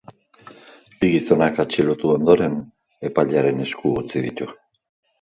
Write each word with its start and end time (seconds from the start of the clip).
Bi 1.03 1.09
gizonak 1.15 1.61
atxilotu 1.65 2.15
ondoren, 2.15 2.59
epailearen 3.13 3.65
esku 3.71 3.97
utzi 4.05 4.29
ditu. 4.29 4.53